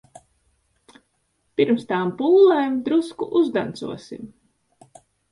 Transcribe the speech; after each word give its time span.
Pirms 1.59 1.83
tām 1.91 2.13
pūlēm 2.21 2.79
drusku 2.87 3.27
uzdancosim. 3.41 4.25